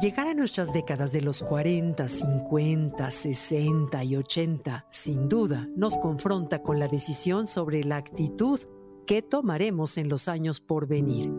Llegar 0.00 0.26
a 0.26 0.34
nuestras 0.34 0.72
décadas 0.72 1.12
de 1.12 1.20
los 1.20 1.42
40, 1.42 2.08
50, 2.08 3.10
60 3.10 4.04
y 4.04 4.16
80, 4.16 4.86
sin 4.90 5.28
duda, 5.28 5.68
nos 5.76 5.98
confronta 5.98 6.62
con 6.62 6.78
la 6.78 6.88
decisión 6.88 7.46
sobre 7.46 7.84
la 7.84 7.98
actitud 7.98 8.58
que 9.06 9.22
tomaremos 9.22 9.98
en 9.98 10.08
los 10.08 10.28
años 10.28 10.60
por 10.60 10.86
venir. 10.88 11.32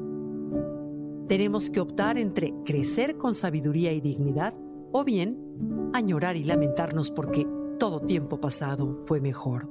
Tenemos 1.28 1.70
que 1.70 1.80
optar 1.80 2.18
entre 2.18 2.54
crecer 2.64 3.18
con 3.18 3.34
sabiduría 3.34 3.92
y 3.92 4.02
dignidad 4.02 4.54
o 4.92 5.04
bien 5.04 5.92
añorar 5.94 6.38
y 6.38 6.44
lamentarnos 6.44 7.12
porque 7.12 7.48
todo 7.80 8.02
tiempo 8.02 8.40
pasado 8.40 9.00
fue 9.06 9.20
mejor. 9.20 9.68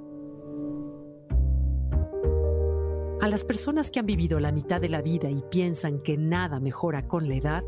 A 3.23 3.29
las 3.29 3.45
personas 3.45 3.91
que 3.91 4.01
han 4.01 4.07
vivido 4.07 4.41
la 4.41 4.51
mitad 4.51 4.81
de 4.81 4.89
la 4.89 5.01
vida 5.01 5.31
y 5.31 5.45
piensan 5.49 6.01
que 6.01 6.19
nada 6.19 6.59
mejora 6.59 7.07
con 7.07 7.29
la 7.29 7.37
edad, 7.37 7.65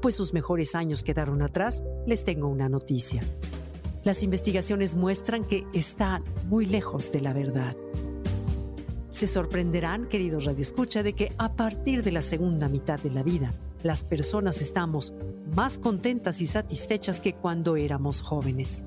pues 0.00 0.14
sus 0.14 0.34
mejores 0.34 0.74
años 0.74 1.02
quedaron 1.02 1.42
atrás, 1.42 1.82
les 2.06 2.24
tengo 2.24 2.48
una 2.48 2.68
noticia. 2.68 3.22
Las 4.04 4.22
investigaciones 4.22 4.94
muestran 4.94 5.44
que 5.44 5.66
están 5.72 6.24
muy 6.46 6.66
lejos 6.66 7.10
de 7.12 7.20
la 7.20 7.32
verdad. 7.32 7.76
Se 9.12 9.26
sorprenderán, 9.26 10.06
queridos 10.06 10.44
radioescucha, 10.44 11.02
de 11.02 11.12
que 11.12 11.32
a 11.38 11.54
partir 11.54 12.02
de 12.02 12.12
la 12.12 12.22
segunda 12.22 12.68
mitad 12.68 13.00
de 13.00 13.10
la 13.10 13.22
vida, 13.22 13.52
las 13.82 14.04
personas 14.04 14.60
estamos 14.60 15.12
más 15.54 15.78
contentas 15.78 16.40
y 16.40 16.46
satisfechas 16.46 17.20
que 17.20 17.34
cuando 17.34 17.76
éramos 17.76 18.20
jóvenes. 18.20 18.84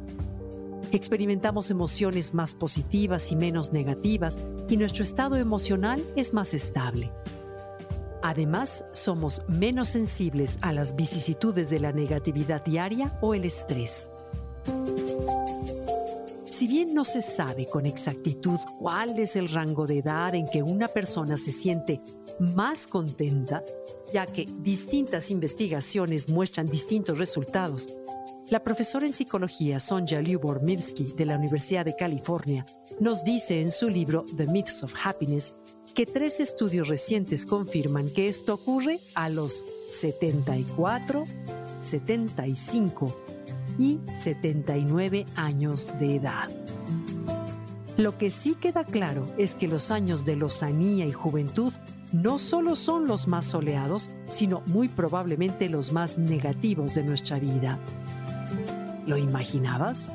Experimentamos 0.91 1.71
emociones 1.71 2.33
más 2.33 2.53
positivas 2.53 3.31
y 3.31 3.35
menos 3.35 3.71
negativas 3.71 4.37
y 4.69 4.77
nuestro 4.77 5.03
estado 5.03 5.37
emocional 5.37 6.05
es 6.15 6.33
más 6.33 6.53
estable. 6.53 7.11
Además, 8.23 8.85
somos 8.91 9.41
menos 9.47 9.89
sensibles 9.89 10.57
a 10.61 10.71
las 10.71 10.95
vicisitudes 10.95 11.69
de 11.69 11.79
la 11.79 11.91
negatividad 11.91 12.63
diaria 12.63 13.17
o 13.21 13.33
el 13.33 13.45
estrés. 13.45 14.11
Si 16.45 16.67
bien 16.67 16.93
no 16.93 17.03
se 17.03 17.23
sabe 17.23 17.65
con 17.65 17.87
exactitud 17.87 18.59
cuál 18.77 19.17
es 19.17 19.35
el 19.35 19.49
rango 19.49 19.87
de 19.87 19.97
edad 19.97 20.35
en 20.35 20.47
que 20.47 20.61
una 20.61 20.87
persona 20.87 21.35
se 21.35 21.51
siente 21.51 21.99
más 22.39 22.85
contenta, 22.85 23.63
ya 24.13 24.27
que 24.27 24.47
distintas 24.59 25.31
investigaciones 25.31 26.29
muestran 26.29 26.67
distintos 26.67 27.17
resultados, 27.17 27.89
la 28.51 28.61
profesora 28.61 29.05
en 29.05 29.13
psicología 29.13 29.79
Sonja 29.79 30.19
Lyubor 30.19 30.61
Mirsky 30.61 31.05
de 31.15 31.25
la 31.25 31.37
Universidad 31.37 31.85
de 31.85 31.95
California 31.95 32.65
nos 32.99 33.23
dice 33.23 33.61
en 33.61 33.71
su 33.71 33.87
libro 33.87 34.25
The 34.35 34.45
Myths 34.45 34.83
of 34.83 34.93
Happiness 35.01 35.55
que 35.95 36.05
tres 36.05 36.41
estudios 36.41 36.89
recientes 36.89 37.45
confirman 37.45 38.09
que 38.09 38.27
esto 38.27 38.53
ocurre 38.55 38.99
a 39.15 39.29
los 39.29 39.63
74, 39.87 41.23
75 41.77 43.23
y 43.79 44.01
79 44.13 45.25
años 45.37 45.97
de 45.97 46.15
edad. 46.17 46.49
Lo 47.95 48.17
que 48.17 48.29
sí 48.29 48.55
queda 48.55 48.83
claro 48.83 49.27
es 49.37 49.55
que 49.55 49.69
los 49.69 49.91
años 49.91 50.25
de 50.25 50.35
lozanía 50.35 51.05
y 51.05 51.13
juventud 51.13 51.71
no 52.11 52.37
solo 52.37 52.75
son 52.75 53.07
los 53.07 53.29
más 53.29 53.45
soleados, 53.45 54.11
sino 54.25 54.61
muy 54.65 54.89
probablemente 54.89 55.69
los 55.69 55.93
más 55.93 56.17
negativos 56.17 56.95
de 56.95 57.03
nuestra 57.03 57.39
vida. 57.39 57.79
¿Lo 59.11 59.17
imaginabas? 59.17 60.13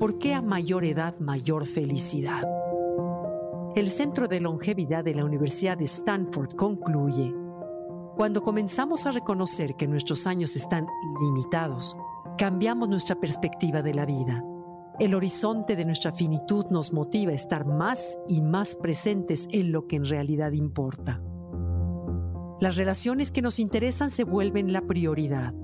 ¿Por 0.00 0.18
qué 0.18 0.34
a 0.34 0.42
mayor 0.42 0.84
edad 0.84 1.16
mayor 1.20 1.64
felicidad? 1.64 2.42
El 3.76 3.88
Centro 3.92 4.26
de 4.26 4.40
Longevidad 4.40 5.04
de 5.04 5.14
la 5.14 5.24
Universidad 5.24 5.78
de 5.78 5.84
Stanford 5.84 6.56
concluye, 6.56 7.32
cuando 8.16 8.42
comenzamos 8.42 9.06
a 9.06 9.12
reconocer 9.12 9.76
que 9.76 9.86
nuestros 9.86 10.26
años 10.26 10.56
están 10.56 10.88
limitados, 11.20 11.96
cambiamos 12.36 12.88
nuestra 12.88 13.14
perspectiva 13.14 13.80
de 13.82 13.94
la 13.94 14.04
vida. 14.04 14.42
El 14.98 15.14
horizonte 15.14 15.76
de 15.76 15.84
nuestra 15.84 16.10
finitud 16.10 16.66
nos 16.72 16.92
motiva 16.92 17.30
a 17.30 17.36
estar 17.36 17.64
más 17.64 18.18
y 18.26 18.42
más 18.42 18.74
presentes 18.74 19.46
en 19.52 19.70
lo 19.70 19.86
que 19.86 19.94
en 19.94 20.04
realidad 20.04 20.50
importa. 20.50 21.22
Las 22.58 22.74
relaciones 22.74 23.30
que 23.30 23.40
nos 23.40 23.60
interesan 23.60 24.10
se 24.10 24.24
vuelven 24.24 24.72
la 24.72 24.80
prioridad. 24.80 25.54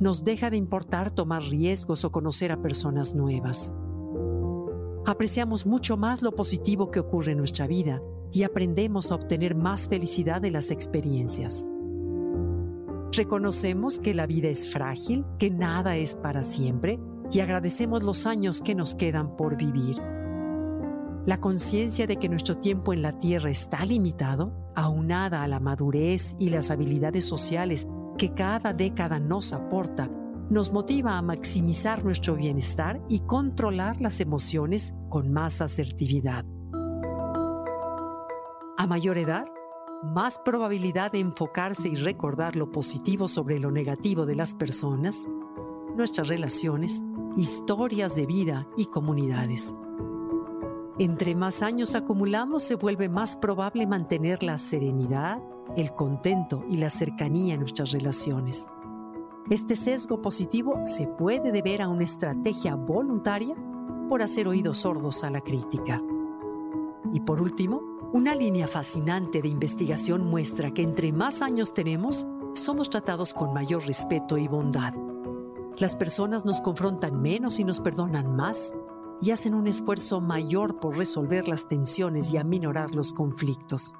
Nos 0.00 0.24
deja 0.24 0.50
de 0.50 0.56
importar 0.56 1.10
tomar 1.10 1.42
riesgos 1.42 2.04
o 2.04 2.10
conocer 2.10 2.50
a 2.50 2.60
personas 2.60 3.14
nuevas 3.14 3.72
apreciamos 5.10 5.66
mucho 5.66 5.96
más 5.96 6.22
lo 6.22 6.32
positivo 6.32 6.90
que 6.90 7.00
ocurre 7.00 7.32
en 7.32 7.38
nuestra 7.38 7.66
vida 7.66 8.00
y 8.32 8.44
aprendemos 8.44 9.10
a 9.10 9.16
obtener 9.16 9.54
más 9.54 9.88
felicidad 9.88 10.40
de 10.40 10.50
las 10.50 10.70
experiencias. 10.70 11.66
Reconocemos 13.12 13.98
que 13.98 14.14
la 14.14 14.26
vida 14.26 14.48
es 14.48 14.72
frágil, 14.72 15.24
que 15.38 15.50
nada 15.50 15.96
es 15.96 16.14
para 16.14 16.42
siempre 16.42 17.00
y 17.32 17.40
agradecemos 17.40 18.02
los 18.02 18.26
años 18.26 18.60
que 18.60 18.74
nos 18.74 18.94
quedan 18.94 19.36
por 19.36 19.56
vivir. 19.56 19.96
La 21.26 21.38
conciencia 21.40 22.06
de 22.06 22.16
que 22.16 22.28
nuestro 22.28 22.54
tiempo 22.54 22.92
en 22.92 23.02
la 23.02 23.18
Tierra 23.18 23.50
está 23.50 23.84
limitado, 23.84 24.52
aunada 24.74 25.42
a 25.42 25.48
la 25.48 25.60
madurez 25.60 26.36
y 26.38 26.50
las 26.50 26.70
habilidades 26.70 27.24
sociales 27.24 27.86
que 28.20 28.34
cada 28.34 28.74
década 28.74 29.18
nos 29.18 29.54
aporta, 29.54 30.10
nos 30.50 30.74
motiva 30.74 31.16
a 31.16 31.22
maximizar 31.22 32.04
nuestro 32.04 32.36
bienestar 32.36 33.00
y 33.08 33.20
controlar 33.20 33.98
las 34.02 34.20
emociones 34.20 34.92
con 35.08 35.32
más 35.32 35.62
asertividad. 35.62 36.44
A 38.76 38.86
mayor 38.86 39.16
edad, 39.16 39.46
más 40.02 40.36
probabilidad 40.36 41.12
de 41.12 41.20
enfocarse 41.20 41.88
y 41.88 41.94
recordar 41.94 42.56
lo 42.56 42.70
positivo 42.70 43.26
sobre 43.26 43.58
lo 43.58 43.70
negativo 43.70 44.26
de 44.26 44.34
las 44.34 44.52
personas, 44.52 45.26
nuestras 45.96 46.28
relaciones, 46.28 47.02
historias 47.38 48.14
de 48.16 48.26
vida 48.26 48.68
y 48.76 48.84
comunidades. 48.84 49.74
Entre 50.98 51.34
más 51.34 51.62
años 51.62 51.94
acumulamos, 51.94 52.64
se 52.64 52.74
vuelve 52.74 53.08
más 53.08 53.34
probable 53.34 53.86
mantener 53.86 54.42
la 54.42 54.58
serenidad, 54.58 55.40
el 55.76 55.94
contento 55.94 56.64
y 56.68 56.76
la 56.76 56.90
cercanía 56.90 57.54
en 57.54 57.60
nuestras 57.60 57.92
relaciones. 57.92 58.68
Este 59.50 59.74
sesgo 59.74 60.22
positivo 60.22 60.80
se 60.84 61.06
puede 61.06 61.52
deber 61.52 61.82
a 61.82 61.88
una 61.88 62.04
estrategia 62.04 62.76
voluntaria 62.76 63.54
por 64.08 64.22
hacer 64.22 64.46
oídos 64.46 64.78
sordos 64.78 65.24
a 65.24 65.30
la 65.30 65.40
crítica. 65.40 66.02
Y 67.12 67.20
por 67.20 67.40
último, 67.40 67.82
una 68.12 68.34
línea 68.34 68.66
fascinante 68.66 69.40
de 69.40 69.48
investigación 69.48 70.28
muestra 70.28 70.72
que 70.72 70.82
entre 70.82 71.12
más 71.12 71.42
años 71.42 71.74
tenemos, 71.74 72.26
somos 72.54 72.90
tratados 72.90 73.34
con 73.34 73.52
mayor 73.52 73.86
respeto 73.86 74.36
y 74.36 74.48
bondad. 74.48 74.94
Las 75.78 75.96
personas 75.96 76.44
nos 76.44 76.60
confrontan 76.60 77.22
menos 77.22 77.58
y 77.58 77.64
nos 77.64 77.80
perdonan 77.80 78.36
más 78.36 78.72
y 79.22 79.30
hacen 79.30 79.54
un 79.54 79.66
esfuerzo 79.66 80.20
mayor 80.20 80.76
por 80.76 80.96
resolver 80.96 81.48
las 81.48 81.68
tensiones 81.68 82.32
y 82.32 82.36
aminorar 82.36 82.94
los 82.94 83.12
conflictos. 83.12 83.94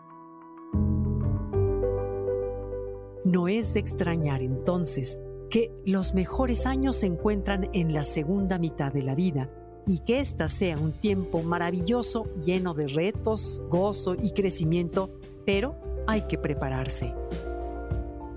No 3.30 3.46
es 3.46 3.74
de 3.74 3.80
extrañar 3.80 4.42
entonces 4.42 5.16
que 5.50 5.70
los 5.84 6.14
mejores 6.14 6.66
años 6.66 6.96
se 6.96 7.06
encuentran 7.06 7.70
en 7.72 7.94
la 7.94 8.02
segunda 8.02 8.58
mitad 8.58 8.92
de 8.92 9.04
la 9.04 9.14
vida 9.14 9.48
y 9.86 10.00
que 10.00 10.18
ésta 10.18 10.48
sea 10.48 10.76
un 10.76 10.90
tiempo 10.90 11.40
maravilloso, 11.44 12.24
lleno 12.44 12.74
de 12.74 12.88
retos, 12.88 13.60
gozo 13.68 14.16
y 14.20 14.32
crecimiento, 14.32 15.10
pero 15.46 15.76
hay 16.08 16.22
que 16.22 16.38
prepararse. 16.38 17.14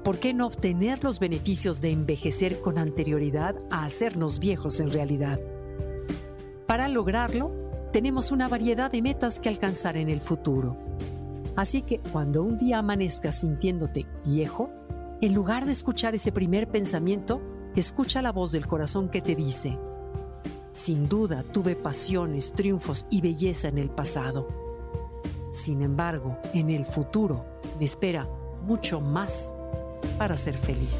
¿Por 0.03 0.19
qué 0.19 0.31
no 0.31 0.45
obtener 0.45 1.03
los 1.03 1.19
beneficios 1.19 1.81
de 1.81 1.89
envejecer 1.89 2.61
con 2.61 2.77
anterioridad 2.77 3.55
a 3.71 3.85
hacernos 3.85 4.37
viejos 4.37 4.79
en 4.79 4.91
realidad? 4.91 5.39
Para 6.67 6.87
lograrlo, 6.87 7.51
tenemos 7.91 8.31
una 8.31 8.47
variedad 8.47 8.91
de 8.91 9.01
metas 9.01 9.39
que 9.39 9.49
alcanzar 9.49 9.97
en 9.97 10.09
el 10.09 10.21
futuro. 10.21 10.77
Así 11.55 11.81
que 11.81 11.99
cuando 11.99 12.43
un 12.43 12.59
día 12.59 12.79
amanezcas 12.79 13.39
sintiéndote 13.39 14.05
viejo, 14.25 14.71
en 15.23 15.33
lugar 15.33 15.65
de 15.65 15.71
escuchar 15.71 16.15
ese 16.15 16.33
primer 16.33 16.67
pensamiento, 16.67 17.41
escucha 17.77 18.21
la 18.21 18.33
voz 18.33 18.51
del 18.51 18.67
corazón 18.67 19.07
que 19.07 19.21
te 19.21 19.35
dice, 19.35 19.79
sin 20.73 21.07
duda 21.07 21.43
tuve 21.43 21.77
pasiones, 21.77 22.51
triunfos 22.51 23.05
y 23.09 23.21
belleza 23.21 23.69
en 23.69 23.77
el 23.77 23.89
pasado. 23.89 24.49
Sin 25.53 25.81
embargo, 25.81 26.37
en 26.53 26.69
el 26.69 26.85
futuro 26.85 27.45
me 27.79 27.85
espera 27.85 28.27
mucho 28.63 28.99
más 28.99 29.55
para 30.17 30.35
ser 30.35 30.57
feliz. 30.57 30.99